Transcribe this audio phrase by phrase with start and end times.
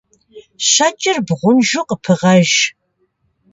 [0.69, 2.49] Щэкӏыр бгъунжу къыпыгъэж.